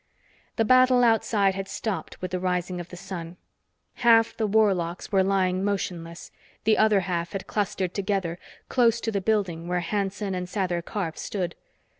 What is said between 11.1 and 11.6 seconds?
stood.